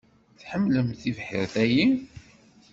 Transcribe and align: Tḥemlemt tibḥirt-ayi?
Tḥemlemt 0.39 0.99
tibḥirt-ayi? 1.01 1.87